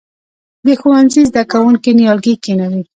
د 0.65 0.67
ښوونځي 0.79 1.21
زده 1.29 1.43
کوونکي 1.51 1.89
نیالګي 1.99 2.35
کینوي؟ 2.43 2.83